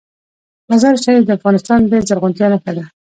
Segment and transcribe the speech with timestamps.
[0.71, 2.85] مزارشریف د افغانستان د زرغونتیا نښه ده.